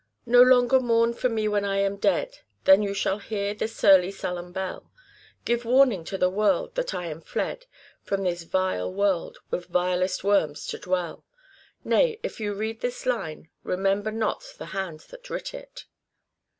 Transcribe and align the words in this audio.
"No 0.25 0.41
longer 0.41 0.79
mourn 0.79 1.13
for 1.13 1.29
me 1.29 1.47
when 1.47 1.63
I 1.63 1.77
am 1.77 1.97
dead, 1.97 2.39
Than 2.63 2.81
you 2.81 2.91
shall 2.91 3.19
hear 3.19 3.53
the 3.53 3.67
surly 3.67 4.09
sullen 4.09 4.51
bell; 4.51 4.91
Give 5.45 5.63
warning 5.63 6.03
to 6.05 6.17
the 6.17 6.27
world 6.27 6.73
that 6.73 6.95
I 6.95 7.05
am 7.05 7.21
fled 7.21 7.67
From 8.01 8.23
this 8.23 8.41
vile 8.41 8.91
world, 8.91 9.37
with 9.51 9.67
vilest 9.67 10.23
worms 10.23 10.65
to 10.69 10.79
dwell; 10.79 11.23
Nay, 11.83 12.19
if 12.23 12.39
you 12.39 12.55
read 12.55 12.81
this 12.81 13.05
line, 13.05 13.51
remember 13.61 14.09
not 14.11 14.55
The 14.57 14.65
hand 14.73 15.01
that 15.11 15.29
writ 15.29 15.53
it." 15.53 15.85